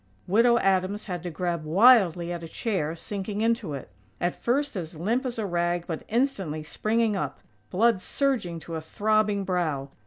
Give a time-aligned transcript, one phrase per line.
[0.25, 4.95] _"Widow Adams had to grab wildly at a chair, sinking into it; at first as
[4.95, 7.39] limp as a rag, but instantly springing up,
[7.69, 9.89] blood surging to a throbbing brow.